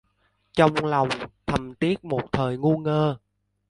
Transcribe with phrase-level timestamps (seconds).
[0.53, 1.09] Trong lòng
[1.45, 3.17] thầm tiếc một thời ngu ngơ